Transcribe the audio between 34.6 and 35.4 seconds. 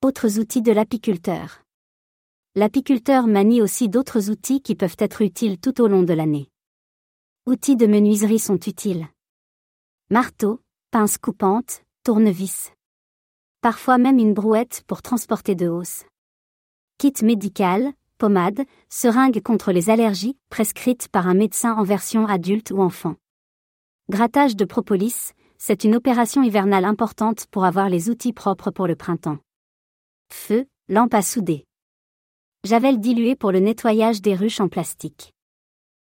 en plastique.